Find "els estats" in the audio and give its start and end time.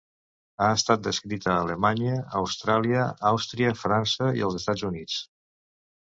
4.49-4.89